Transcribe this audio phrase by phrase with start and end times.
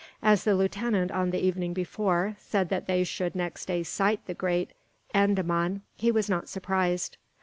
[0.23, 4.33] As the lieutenant, on the evening before, said that they should next day sight the
[4.33, 4.71] Great
[5.13, 7.17] Andaman, he was not surprised.